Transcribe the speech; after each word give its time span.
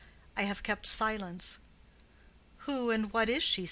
I 0.35 0.45
have 0.45 0.63
kept 0.63 0.87
silence." 0.87 1.59
"Who 2.65 2.89
and 2.89 3.13
what 3.13 3.29
is 3.29 3.43
she?" 3.43 3.59